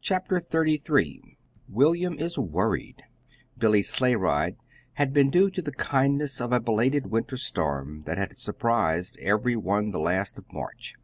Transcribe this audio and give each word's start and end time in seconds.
CHAPTER 0.00 0.36
XXXIII 0.38 1.36
WILLIAM 1.68 2.18
IS 2.18 2.38
WORRIED 2.38 3.02
Billy's 3.58 3.90
sleigh 3.90 4.14
ride 4.14 4.56
had 4.94 5.12
been 5.12 5.28
due 5.28 5.50
to 5.50 5.60
the 5.60 5.72
kindness 5.72 6.40
of 6.40 6.54
a 6.54 6.58
belated 6.60 7.08
winter 7.08 7.36
storm 7.36 8.02
that 8.06 8.16
had 8.16 8.34
surprised 8.38 9.18
every 9.20 9.56
one 9.56 9.90
the 9.90 10.00
last 10.00 10.38
of 10.38 10.50
March. 10.50 10.94